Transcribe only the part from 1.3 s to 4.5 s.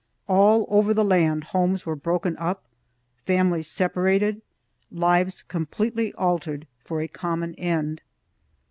homes were broken up, families separated,